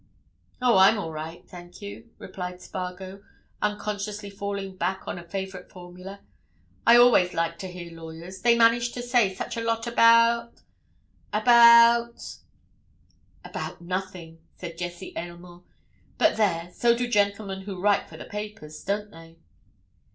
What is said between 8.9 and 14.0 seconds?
to say such a lot about—about—" "About